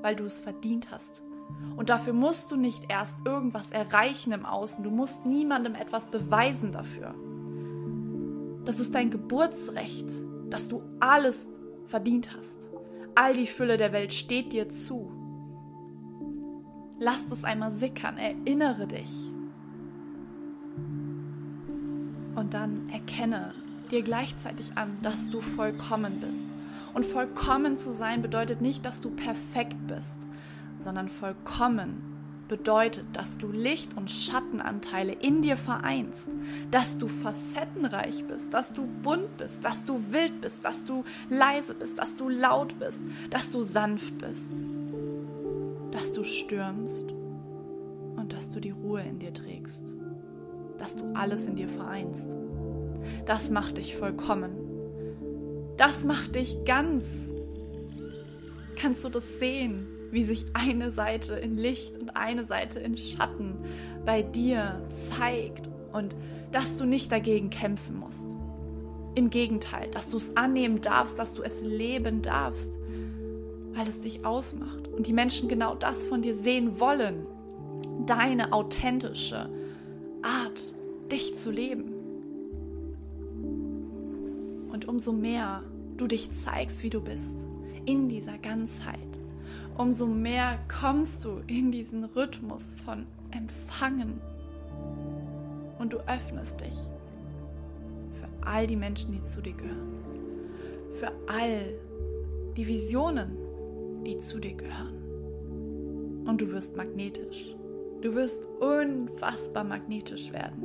weil 0.01 0.17
du 0.17 0.25
es 0.25 0.39
verdient 0.41 0.91
hast. 0.91 1.23
Und 1.77 1.91
dafür 1.91 2.13
musst 2.13 2.51
du 2.51 2.57
nicht 2.57 2.91
erst 2.91 3.27
irgendwas 3.27 3.71
erreichen 3.71 4.33
im 4.33 4.47
Außen. 4.47 4.83
Du 4.83 4.91
musst 4.91 5.27
niemandem 5.27 5.75
etwas 5.75 6.07
beweisen 6.07 6.73
dafür. 6.73 7.15
Das 8.65 8.79
ist 8.79 8.95
dein 8.95 9.11
Geburtsrecht, 9.11 10.09
dass 10.49 10.69
du 10.69 10.83
alles 11.01 11.47
verdient 11.87 12.35
hast. 12.37 12.71
All 13.15 13.35
die 13.35 13.47
Fülle 13.47 13.77
der 13.77 13.93
Welt 13.93 14.13
steht 14.13 14.53
dir 14.53 14.69
zu. 14.69 15.20
Lass 17.03 17.25
es 17.33 17.45
einmal 17.45 17.73
sickern, 17.73 18.19
erinnere 18.19 18.87
dich. 18.87 19.31
Und 22.35 22.53
dann 22.53 22.91
erkenne 22.93 23.55
dir 23.91 24.03
gleichzeitig 24.03 24.73
an, 24.77 24.99
dass 25.01 25.31
du 25.31 25.41
vollkommen 25.41 26.21
bist. 26.21 26.45
Und 26.93 27.07
vollkommen 27.07 27.79
zu 27.79 27.95
sein 27.95 28.21
bedeutet 28.21 28.61
nicht, 28.61 28.85
dass 28.85 29.01
du 29.01 29.09
perfekt 29.09 29.79
bist, 29.87 30.19
sondern 30.79 31.09
vollkommen 31.09 32.03
bedeutet, 32.49 33.07
dass 33.15 33.39
du 33.39 33.51
Licht- 33.51 33.97
und 33.97 34.11
Schattenanteile 34.11 35.13
in 35.13 35.41
dir 35.41 35.57
vereinst, 35.57 36.29
dass 36.71 36.99
du 36.99 37.09
facettenreich 37.09 38.27
bist, 38.27 38.53
dass 38.53 38.75
du 38.75 38.87
bunt 39.03 39.39
bist, 39.39 39.65
dass 39.65 39.85
du 39.85 40.03
wild 40.11 40.43
bist, 40.43 40.63
dass 40.67 40.85
du 40.85 41.05
leise 41.31 41.73
bist, 41.73 41.99
dass 41.99 42.15
du 42.17 42.29
laut 42.29 42.79
bist, 42.79 43.01
dass 43.31 43.51
du 43.51 43.63
sanft 43.63 44.19
bist 44.19 44.53
dass 45.93 46.13
du 46.13 46.25
stürmst 46.25 47.11
und 48.17 48.33
dass 48.33 48.51
du 48.51 48.61
die 48.61 48.71
Ruhe 48.71 49.03
in 49.03 49.19
dir 49.19 49.33
trägst, 49.33 49.97
dass 50.79 50.97
du 50.97 51.05
alles 51.15 51.47
in 51.47 51.57
dir 51.57 51.69
vereinst. 51.69 52.37
Das 53.27 53.51
macht 53.51 53.79
dich 53.79 53.97
vollkommen. 53.97 54.53
Das 55.77 56.05
macht 56.05 56.35
dich 56.35 56.65
ganz. 56.65 57.31
Kannst 58.77 59.05
du 59.05 59.09
das 59.09 59.39
sehen, 59.39 59.87
wie 60.11 60.25
sich 60.25 60.47
eine 60.55 60.91
Seite 60.91 61.35
in 61.35 61.57
Licht 61.57 61.99
und 61.99 62.17
eine 62.17 62.45
Seite 62.45 62.81
in 62.81 62.97
Schatten 62.97 63.59
bei 64.05 64.23
dir 64.23 64.87
zeigt 65.09 65.69
und 65.93 66.17
dass 66.53 66.77
du 66.77 66.85
nicht 66.85 67.13
dagegen 67.13 67.51
kämpfen 67.51 67.99
musst. 67.99 68.27
Im 69.15 69.31
Gegenteil, 69.31 69.91
dass 69.91 70.11
du 70.11 70.17
es 70.17 70.37
annehmen 70.37 70.81
darfst, 70.81 71.19
dass 71.19 71.35
du 71.35 71.43
es 71.43 71.63
leben 71.63 72.23
darfst, 72.23 72.73
weil 73.75 73.89
es 73.89 74.01
dich 74.01 74.25
ausmacht 74.25 74.89
und 74.89 75.07
die 75.07 75.13
Menschen 75.13 75.49
genau 75.49 75.75
das 75.75 76.05
von 76.05 76.23
dir 76.23 76.35
sehen 76.35 76.81
wollen. 76.81 77.27
Deine 78.07 78.53
authentische 78.53 79.49
Art, 80.23 80.75
dich 81.11 81.39
zu 81.39 81.51
leben. 81.51 81.93
Und 84.73 84.87
umso 84.87 85.13
mehr 85.13 85.63
du 85.97 86.07
dich 86.07 86.31
zeigst, 86.43 86.83
wie 86.83 86.91
du 86.91 87.01
bist, 87.01 87.47
in 87.85 88.09
dieser 88.09 88.39
Ganzheit, 88.39 88.99
umso 89.77 90.07
mehr 90.07 90.59
kommst 90.69 91.25
du 91.25 91.41
in 91.47 91.73
diesen 91.73 92.05
Rhythmus 92.05 92.75
von 92.85 93.07
Empfangen 93.31 94.21
und 95.79 95.93
du 95.93 95.99
öffnest 96.07 96.61
dich 96.61 96.75
für 98.15 98.47
all 98.47 98.67
die 98.67 98.77
Menschen, 98.77 99.13
die 99.13 99.25
zu 99.25 99.41
dir 99.41 99.55
gehören, 99.55 99.95
für 100.93 101.13
all 101.27 101.75
die 102.57 102.67
Visionen, 102.67 103.37
die 104.05 104.19
zu 104.19 104.39
dir 104.39 104.55
gehören. 104.55 106.25
Und 106.27 106.41
du 106.41 106.51
wirst 106.51 106.77
magnetisch. 106.77 107.55
Du 108.03 108.15
wirst 108.15 108.47
unfassbar 108.61 109.65
magnetisch 109.65 110.33
werden. 110.33 110.65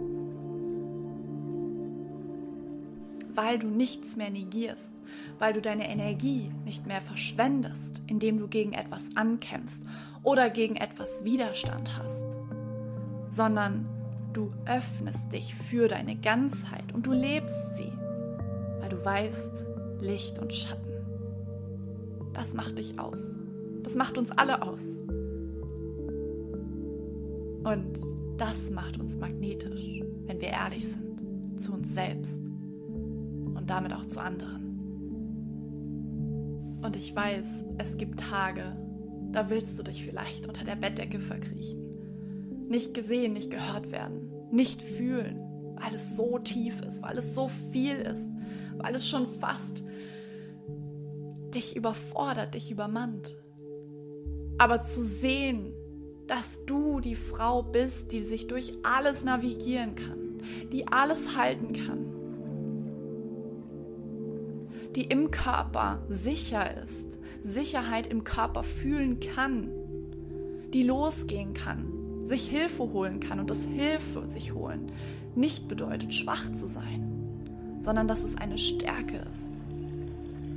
Weil 3.33 3.59
du 3.59 3.67
nichts 3.67 4.15
mehr 4.15 4.29
negierst, 4.29 4.93
weil 5.39 5.53
du 5.53 5.61
deine 5.61 5.89
Energie 5.89 6.51
nicht 6.63 6.87
mehr 6.87 7.01
verschwendest, 7.01 8.01
indem 8.07 8.39
du 8.39 8.47
gegen 8.47 8.73
etwas 8.73 9.03
ankämpfst 9.15 9.85
oder 10.23 10.49
gegen 10.49 10.77
etwas 10.77 11.23
Widerstand 11.25 11.97
hast, 11.97 12.37
sondern 13.27 13.85
du 14.31 14.51
öffnest 14.65 15.33
dich 15.33 15.55
für 15.55 15.87
deine 15.87 16.15
Ganzheit 16.15 16.93
und 16.93 17.05
du 17.05 17.11
lebst 17.11 17.75
sie, 17.75 17.91
weil 18.79 18.89
du 18.89 19.03
weißt, 19.03 19.65
Licht 19.99 20.39
und 20.39 20.53
Schatten 20.53 20.94
das 22.35 22.53
macht 22.53 22.77
dich 22.77 22.99
aus. 22.99 23.39
Das 23.81 23.95
macht 23.95 24.17
uns 24.17 24.31
alle 24.31 24.61
aus. 24.61 24.81
Und 27.63 27.97
das 28.37 28.69
macht 28.69 28.99
uns 28.99 29.17
magnetisch, 29.17 30.01
wenn 30.25 30.41
wir 30.41 30.49
ehrlich 30.49 30.85
sind 30.85 31.59
zu 31.59 31.73
uns 31.73 31.93
selbst 31.93 32.35
und 32.35 33.63
damit 33.67 33.93
auch 33.93 34.05
zu 34.05 34.21
anderen. 34.21 34.65
Und 36.83 36.95
ich 36.97 37.15
weiß, 37.15 37.45
es 37.77 37.97
gibt 37.97 38.19
Tage, 38.19 38.75
da 39.31 39.49
willst 39.49 39.79
du 39.79 39.83
dich 39.83 40.05
vielleicht 40.05 40.47
unter 40.47 40.65
der 40.65 40.75
Bettdecke 40.75 41.19
verkriechen. 41.19 42.67
Nicht 42.67 42.93
gesehen, 42.93 43.33
nicht 43.33 43.49
gehört 43.49 43.91
werden, 43.91 44.29
nicht 44.51 44.81
fühlen, 44.81 45.39
weil 45.77 45.95
es 45.95 46.15
so 46.17 46.37
tief 46.39 46.81
ist, 46.81 47.01
weil 47.01 47.17
es 47.17 47.33
so 47.33 47.47
viel 47.71 47.95
ist, 47.95 48.29
weil 48.77 48.93
es 48.95 49.07
schon 49.07 49.27
fast 49.39 49.84
dich 51.55 51.75
überfordert, 51.75 52.55
dich 52.55 52.71
übermannt. 52.71 53.35
Aber 54.57 54.83
zu 54.83 55.03
sehen, 55.03 55.73
dass 56.27 56.65
du 56.65 56.99
die 56.99 57.15
Frau 57.15 57.63
bist, 57.63 58.11
die 58.11 58.23
sich 58.23 58.47
durch 58.47 58.73
alles 58.83 59.23
navigieren 59.23 59.95
kann, 59.95 60.41
die 60.71 60.87
alles 60.87 61.37
halten 61.37 61.73
kann, 61.73 62.05
die 64.95 65.03
im 65.03 65.29
Körper 65.31 66.05
sicher 66.09 66.81
ist, 66.83 67.19
Sicherheit 67.43 68.07
im 68.07 68.23
Körper 68.23 68.63
fühlen 68.63 69.19
kann, 69.19 69.69
die 70.73 70.83
losgehen 70.83 71.53
kann, 71.53 72.25
sich 72.25 72.49
Hilfe 72.49 72.91
holen 72.91 73.19
kann 73.19 73.39
und 73.39 73.49
das 73.49 73.63
Hilfe 73.65 74.27
sich 74.27 74.53
holen 74.53 74.91
nicht 75.35 75.67
bedeutet, 75.67 76.13
schwach 76.13 76.51
zu 76.53 76.67
sein, 76.67 77.77
sondern 77.81 78.07
dass 78.07 78.23
es 78.23 78.37
eine 78.37 78.57
Stärke 78.57 79.17
ist 79.17 79.74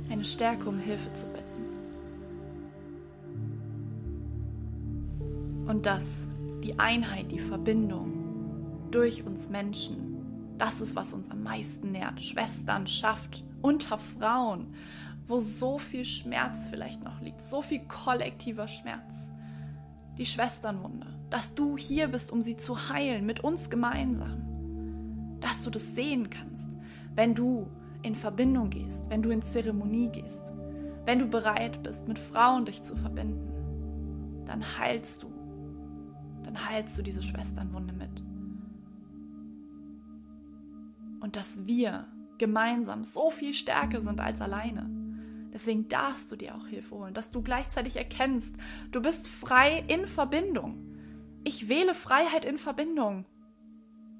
eine 0.09 0.25
Stärke, 0.25 0.67
um 0.67 0.79
Hilfe 0.79 1.11
zu 1.13 1.27
bitten. 1.27 1.45
Und 5.67 5.85
dass 5.85 6.03
die 6.63 6.77
Einheit, 6.79 7.31
die 7.31 7.39
Verbindung 7.39 8.13
durch 8.91 9.23
uns 9.23 9.49
Menschen, 9.49 10.55
das 10.57 10.81
ist, 10.81 10.95
was 10.95 11.13
uns 11.13 11.29
am 11.29 11.43
meisten 11.43 11.91
nährt. 11.91 12.21
Schwestern 12.21 12.87
schafft 12.87 13.43
unter 13.61 13.97
Frauen, 13.97 14.73
wo 15.27 15.39
so 15.39 15.77
viel 15.77 16.05
Schmerz 16.05 16.69
vielleicht 16.69 17.03
noch 17.03 17.21
liegt, 17.21 17.43
so 17.43 17.61
viel 17.61 17.81
kollektiver 17.87 18.67
Schmerz. 18.67 19.29
Die 20.17 20.25
Schwesternwunde, 20.25 21.07
dass 21.29 21.55
du 21.55 21.77
hier 21.77 22.07
bist, 22.07 22.31
um 22.31 22.41
sie 22.41 22.57
zu 22.57 22.89
heilen, 22.89 23.25
mit 23.25 23.41
uns 23.41 23.69
gemeinsam. 23.69 25.37
Dass 25.39 25.63
du 25.63 25.69
das 25.69 25.95
sehen 25.95 26.29
kannst, 26.29 26.67
wenn 27.15 27.35
du 27.35 27.69
in 28.01 28.15
Verbindung 28.15 28.69
gehst, 28.69 29.03
wenn 29.09 29.21
du 29.21 29.29
in 29.29 29.41
Zeremonie 29.41 30.09
gehst, 30.09 30.43
wenn 31.05 31.19
du 31.19 31.27
bereit 31.27 31.81
bist, 31.83 32.07
mit 32.07 32.19
Frauen 32.19 32.65
dich 32.65 32.83
zu 32.83 32.95
verbinden, 32.95 34.43
dann 34.45 34.63
heilst 34.77 35.23
du. 35.23 35.27
Dann 36.43 36.69
heilst 36.69 36.97
du 36.97 37.01
diese 37.01 37.21
Schwesternwunde 37.21 37.93
mit. 37.93 38.23
Und 41.19 41.35
dass 41.35 41.65
wir 41.65 42.07
gemeinsam 42.37 43.03
so 43.03 43.29
viel 43.29 43.53
stärker 43.53 44.01
sind 44.01 44.19
als 44.21 44.41
alleine. 44.41 44.89
Deswegen 45.53 45.89
darfst 45.89 46.31
du 46.31 46.35
dir 46.35 46.55
auch 46.55 46.67
Hilfe 46.67 46.95
holen, 46.95 47.13
dass 47.13 47.29
du 47.29 47.41
gleichzeitig 47.41 47.97
erkennst, 47.97 48.55
du 48.91 49.01
bist 49.01 49.27
frei 49.27 49.83
in 49.87 50.07
Verbindung. 50.07 50.85
Ich 51.43 51.69
wähle 51.69 51.95
Freiheit 51.95 52.45
in 52.45 52.57
Verbindung. 52.57 53.25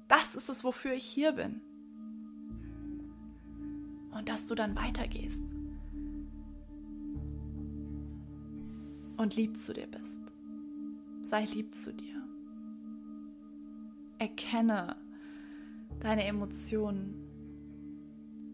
Das 0.08 0.34
ist 0.34 0.48
es, 0.48 0.64
wofür 0.64 0.92
ich 0.92 1.04
hier 1.04 1.32
bin. 1.32 1.60
Und 4.12 4.28
dass 4.28 4.46
du 4.46 4.54
dann 4.54 4.74
weitergehst. 4.76 5.42
Und 9.16 9.36
lieb 9.36 9.58
zu 9.58 9.72
dir 9.72 9.86
bist. 9.86 10.20
Sei 11.22 11.44
lieb 11.44 11.74
zu 11.74 11.92
dir. 11.92 12.22
Erkenne 14.18 14.96
deine 16.00 16.24
Emotionen 16.24 17.14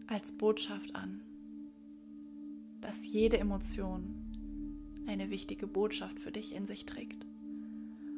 als 0.07 0.31
Botschaft 0.31 0.95
an, 0.95 1.21
dass 2.81 3.05
jede 3.05 3.37
Emotion 3.37 4.27
eine 5.07 5.29
wichtige 5.29 5.67
Botschaft 5.67 6.19
für 6.19 6.31
dich 6.31 6.53
in 6.53 6.65
sich 6.65 6.85
trägt. 6.85 7.25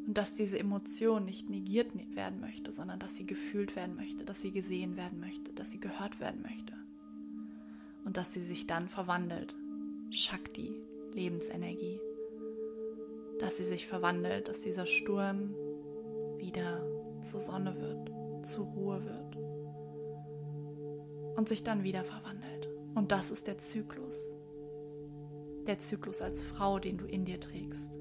Und 0.07 0.17
dass 0.17 0.33
diese 0.33 0.57
Emotion 0.57 1.25
nicht 1.25 1.49
negiert 1.49 1.93
werden 2.15 2.39
möchte, 2.39 2.71
sondern 2.71 2.99
dass 2.99 3.15
sie 3.15 3.27
gefühlt 3.27 3.75
werden 3.75 3.95
möchte, 3.95 4.25
dass 4.25 4.41
sie 4.41 4.51
gesehen 4.51 4.97
werden 4.97 5.19
möchte, 5.19 5.53
dass 5.53 5.71
sie 5.71 5.79
gehört 5.79 6.19
werden 6.19 6.41
möchte. 6.41 6.73
Und 8.05 8.17
dass 8.17 8.33
sie 8.33 8.43
sich 8.43 8.67
dann 8.67 8.87
verwandelt. 8.87 9.55
Shakti, 10.09 10.73
Lebensenergie. 11.13 11.99
Dass 13.39 13.57
sie 13.57 13.65
sich 13.65 13.87
verwandelt, 13.87 14.47
dass 14.47 14.61
dieser 14.61 14.85
Sturm 14.85 15.53
wieder 16.37 16.81
zur 17.23 17.41
Sonne 17.41 17.75
wird, 17.79 18.45
zur 18.45 18.65
Ruhe 18.65 19.03
wird 19.03 19.37
und 21.35 21.47
sich 21.47 21.63
dann 21.63 21.83
wieder 21.83 22.03
verwandelt. 22.03 22.69
Und 22.95 23.11
das 23.11 23.31
ist 23.31 23.47
der 23.47 23.57
Zyklus. 23.57 24.29
Der 25.67 25.79
Zyklus 25.79 26.21
als 26.21 26.43
Frau, 26.43 26.79
den 26.79 26.97
du 26.97 27.05
in 27.05 27.25
dir 27.25 27.39
trägst. 27.39 27.93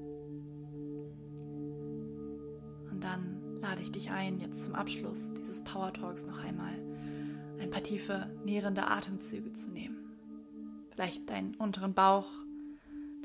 Und 2.91 3.01
dann 3.01 3.59
lade 3.61 3.81
ich 3.81 3.91
dich 3.91 4.09
ein, 4.11 4.39
jetzt 4.39 4.63
zum 4.63 4.75
Abschluss 4.75 5.31
dieses 5.33 5.63
Power 5.63 5.93
Talks 5.93 6.25
noch 6.25 6.43
einmal 6.43 6.88
ein 7.59 7.69
paar 7.69 7.83
tiefe, 7.83 8.27
nährende 8.45 8.87
Atemzüge 8.87 9.53
zu 9.53 9.69
nehmen. 9.69 10.87
Vielleicht 10.91 11.29
deinen 11.29 11.55
unteren 11.55 11.93
Bauch, 11.93 12.29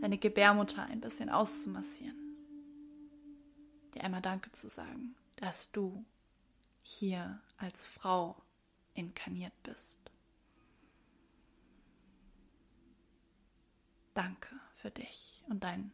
deine 0.01 0.19
Gebärmutter 0.19 0.85
ein 0.85 1.01
bisschen 1.01 1.31
auszumassieren. 1.31 2.17
Dir 3.95 4.03
einmal 4.03 4.23
Danke 4.23 4.51
zu 4.53 4.69
sagen, 4.69 5.15
dass 5.37 5.71
du 5.71 6.05
hier 6.83 7.41
als 7.57 7.85
Frau 7.85 8.37
inkarniert 8.95 9.55
bist. 9.63 9.99
Danke 14.15 14.49
für 14.75 14.91
dich 14.91 15.43
und 15.49 15.65
dein 15.65 15.93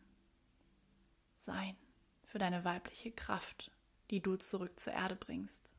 Sein, 1.39 1.77
für 2.25 2.39
deine 2.39 2.65
weibliche 2.65 3.13
Kraft, 3.13 3.71
die 4.11 4.21
du 4.21 4.37
zurück 4.37 4.79
zur 4.79 4.93
Erde 4.93 5.17
bringst. 5.17 5.73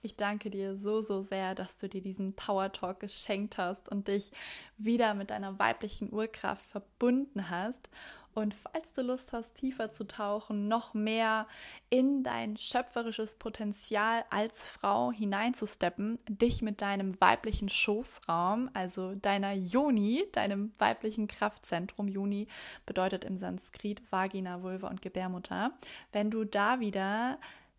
Ich 0.00 0.14
danke 0.14 0.48
dir 0.48 0.76
so, 0.76 1.00
so 1.00 1.22
sehr, 1.22 1.56
dass 1.56 1.76
du 1.76 1.88
dir 1.88 2.00
diesen 2.00 2.32
Power 2.34 2.70
Talk 2.72 3.00
geschenkt 3.00 3.58
hast 3.58 3.88
und 3.88 4.06
dich 4.06 4.30
wieder 4.76 5.14
mit 5.14 5.30
deiner 5.30 5.58
weiblichen 5.58 6.12
Urkraft 6.12 6.64
verbunden 6.66 7.50
hast. 7.50 7.90
Und 8.32 8.54
falls 8.54 8.92
du 8.92 9.02
Lust 9.02 9.32
hast, 9.32 9.52
tiefer 9.56 9.90
zu 9.90 10.06
tauchen, 10.06 10.68
noch 10.68 10.94
mehr 10.94 11.48
in 11.90 12.22
dein 12.22 12.56
schöpferisches 12.56 13.34
Potenzial 13.34 14.24
als 14.30 14.64
Frau 14.64 15.10
hineinzusteppen, 15.10 16.20
dich 16.28 16.62
mit 16.62 16.80
deinem 16.80 17.20
weiblichen 17.20 17.68
Schoßraum, 17.68 18.70
also 18.74 19.16
deiner 19.16 19.54
Yoni, 19.54 20.24
deinem 20.30 20.72
weiblichen 20.78 21.26
Kraftzentrum, 21.26 22.06
Yoni 22.06 22.46
bedeutet 22.86 23.24
im 23.24 23.34
Sanskrit 23.34 24.00
Vagina, 24.12 24.62
Vulva 24.62 24.86
und 24.86 25.02
Gebärmutter, 25.02 25.72
wenn 26.12 26.30
du 26.30 26.44
da 26.44 26.78
wieder 26.78 27.38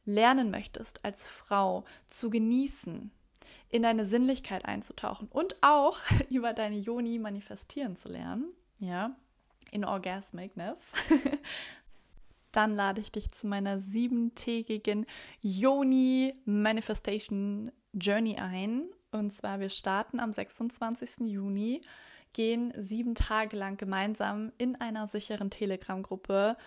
lernen 0.10 0.52
möchtest, 0.52 1.06
als 1.06 1.28
Frau 1.28 1.86
zu 2.08 2.30
genießen, 2.30 3.12
in 3.69 3.84
deine 3.84 4.06
Sinnlichkeit 4.06 4.65
einzutauchen 4.65 5.28
und 5.30 5.56
auch 5.62 6.00
über 6.30 6.54
deine 6.54 6.78
Yoni 6.78 7.19
manifestieren 7.19 7.95
zu 7.95 8.10
lernen, 8.10 8.52
ja, 8.80 9.15
in 9.72 9.86
Orgasmicness, 9.86 10.80
dann 12.52 12.74
lade 12.74 13.02
ich 13.02 13.12
dich 13.12 13.32
zu 13.32 13.45
meiner 13.45 13.80
siebentägigen 13.80 15.06
Yoni 15.41 16.34
Manifestation 16.45 17.72
Journey 17.93 18.38
ein. 18.38 18.86
Und 19.12 19.34
zwar, 19.34 19.60
wir 19.60 19.69
starten 19.69 20.19
am 20.19 20.32
26. 20.32 21.28
Juni, 21.28 21.82
gehen 22.34 22.74
sieben 22.78 23.15
Tage 23.15 23.58
lang 23.58 23.78
gemeinsam 23.78 24.52
in 24.58 24.76
einer 24.76 25.08
sicheren 25.08 25.50
Telegram-Gruppe 25.50 26.58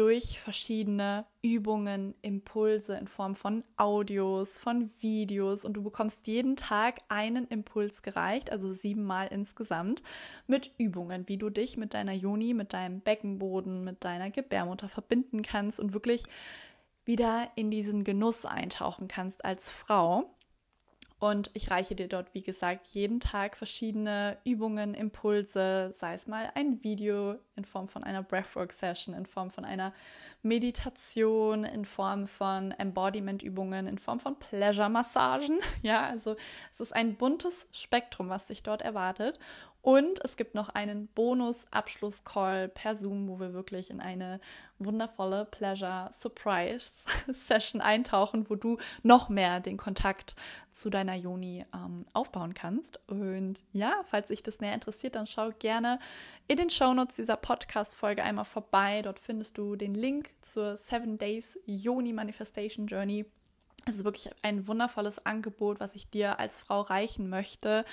durch 0.00 0.40
verschiedene 0.40 1.26
Übungen, 1.42 2.14
Impulse 2.22 2.96
in 2.96 3.06
Form 3.06 3.34
von 3.34 3.64
Audios, 3.76 4.58
von 4.58 4.90
Videos 4.98 5.66
und 5.66 5.74
du 5.74 5.82
bekommst 5.82 6.26
jeden 6.26 6.56
Tag 6.56 7.00
einen 7.08 7.46
Impuls 7.48 8.00
gereicht, 8.00 8.50
also 8.50 8.72
siebenmal 8.72 9.26
insgesamt, 9.26 10.02
mit 10.46 10.70
Übungen, 10.78 11.28
wie 11.28 11.36
du 11.36 11.50
dich 11.50 11.76
mit 11.76 11.92
deiner 11.92 12.14
Joni, 12.14 12.54
mit 12.54 12.72
deinem 12.72 13.02
Beckenboden, 13.02 13.84
mit 13.84 14.02
deiner 14.02 14.30
Gebärmutter 14.30 14.88
verbinden 14.88 15.42
kannst 15.42 15.78
und 15.78 15.92
wirklich 15.92 16.24
wieder 17.04 17.50
in 17.56 17.70
diesen 17.70 18.02
Genuss 18.02 18.46
eintauchen 18.46 19.06
kannst 19.06 19.44
als 19.44 19.70
Frau. 19.70 20.34
Und 21.18 21.50
ich 21.52 21.70
reiche 21.70 21.94
dir 21.94 22.08
dort, 22.08 22.32
wie 22.32 22.42
gesagt, 22.42 22.86
jeden 22.86 23.20
Tag 23.20 23.54
verschiedene 23.54 24.38
Übungen, 24.44 24.94
Impulse, 24.94 25.92
sei 25.94 26.14
es 26.14 26.26
mal 26.26 26.50
ein 26.54 26.82
Video 26.82 27.36
in 27.60 27.64
Form 27.66 27.88
von 27.88 28.04
einer 28.04 28.22
Breathwork-Session, 28.22 29.14
in 29.14 29.26
Form 29.26 29.50
von 29.50 29.66
einer 29.66 29.92
Meditation, 30.42 31.64
in 31.64 31.84
Form 31.84 32.26
von 32.26 32.72
Embodiment-Übungen, 32.72 33.86
in 33.86 33.98
Form 33.98 34.18
von 34.18 34.38
Pleasure-Massagen. 34.38 35.58
Ja, 35.82 36.06
also 36.06 36.36
es 36.72 36.80
ist 36.80 36.94
ein 36.94 37.16
buntes 37.16 37.66
Spektrum, 37.72 38.28
was 38.28 38.46
dich 38.46 38.62
dort 38.62 38.82
erwartet. 38.82 39.38
Und 39.82 40.24
es 40.24 40.36
gibt 40.36 40.54
noch 40.54 40.68
einen 40.68 41.08
Bonus-Abschluss-Call 41.08 42.68
per 42.68 42.94
Zoom, 42.94 43.28
wo 43.28 43.40
wir 43.40 43.52
wirklich 43.54 43.90
in 43.90 44.00
eine 44.00 44.38
wundervolle 44.78 45.46
Pleasure-Surprise-Session 45.46 47.80
eintauchen, 47.80 48.48
wo 48.50 48.56
du 48.56 48.76
noch 49.02 49.30
mehr 49.30 49.60
den 49.60 49.78
Kontakt 49.78 50.34
zu 50.70 50.90
deiner 50.90 51.14
Joni 51.14 51.64
ähm, 51.74 52.04
aufbauen 52.12 52.52
kannst. 52.52 53.00
Und 53.08 53.62
ja, 53.72 54.02
falls 54.04 54.28
dich 54.28 54.42
das 54.42 54.60
näher 54.60 54.74
interessiert, 54.74 55.14
dann 55.14 55.26
schau 55.26 55.48
gerne 55.58 55.98
in 56.46 56.58
den 56.58 56.68
Shownotes 56.68 57.16
dieser 57.16 57.36
Podcast-Folge 57.50 58.22
einmal 58.22 58.44
vorbei. 58.44 59.02
Dort 59.02 59.18
findest 59.18 59.58
du 59.58 59.74
den 59.74 59.92
Link 59.92 60.30
zur 60.40 60.76
7 60.76 61.18
Days 61.18 61.58
Joni 61.66 62.12
Manifestation 62.12 62.86
Journey 62.86 63.26
es 63.86 63.96
ist 63.96 64.04
wirklich 64.04 64.30
ein 64.42 64.68
wundervolles 64.68 65.26
Angebot, 65.26 65.80
was 65.80 65.96
ich 65.96 66.08
dir 66.08 66.38
als 66.38 66.58
Frau 66.58 66.82
reichen 66.82 67.28
möchte, 67.28 67.84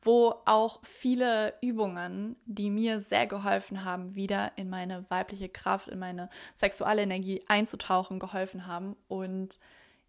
wo 0.00 0.36
auch 0.46 0.80
viele 0.82 1.52
Übungen, 1.60 2.36
die 2.46 2.70
mir 2.70 3.00
sehr 3.00 3.26
geholfen 3.26 3.84
haben, 3.84 4.14
wieder 4.14 4.52
in 4.56 4.70
meine 4.70 5.04
weibliche 5.10 5.50
Kraft, 5.50 5.88
in 5.88 5.98
meine 5.98 6.30
sexuelle 6.54 7.02
Energie 7.02 7.42
einzutauchen, 7.48 8.18
geholfen 8.18 8.66
haben. 8.66 8.96
Und 9.08 9.58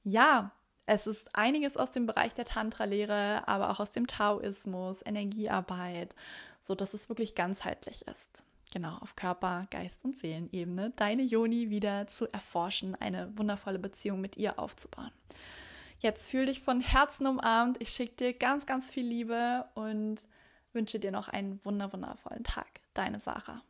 ja, 0.03 0.51
es 0.85 1.07
ist 1.07 1.35
einiges 1.35 1.75
aus 1.75 1.91
dem 1.91 2.05
Bereich 2.05 2.35
der 2.35 2.45
Tantra-Lehre, 2.45 3.47
aber 3.47 3.71
auch 3.71 3.81
aus 3.81 3.91
dem 3.91 4.07
Taoismus, 4.07 5.01
Energiearbeit, 5.03 6.15
so 6.61 6.73
dass 6.73 6.93
es 6.93 7.09
wirklich 7.09 7.35
ganzheitlich 7.35 8.07
ist 8.07 8.45
genau, 8.73 8.97
auf 8.97 9.15
Körper, 9.15 9.67
Geist 9.69 10.03
und 10.03 10.17
Seelenebene 10.17 10.91
deine 10.95 11.21
Joni 11.21 11.69
wieder 11.69 12.07
zu 12.07 12.27
erforschen, 12.33 12.95
eine 12.95 13.31
wundervolle 13.37 13.79
Beziehung 13.79 14.19
mit 14.19 14.35
ihr 14.35 14.59
aufzubauen. 14.59 15.11
Jetzt 15.99 16.29
fühl 16.29 16.47
dich 16.47 16.59
von 16.59 16.81
Herzen 16.81 17.27
umarmt. 17.27 17.79
Ich 17.79 17.89
schicke 17.91 18.15
dir 18.15 18.33
ganz, 18.33 18.65
ganz 18.65 18.91
viel 18.91 19.05
Liebe 19.05 19.65
und 19.75 20.27
wünsche 20.73 20.99
dir 20.99 21.11
noch 21.11 21.29
einen 21.29 21.63
wunder 21.63 21.93
wundervollen 21.93 22.43
Tag. 22.43 22.67
Deine 22.93 23.19
Sarah. 23.19 23.61